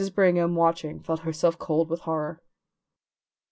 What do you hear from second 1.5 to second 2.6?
cold with horror.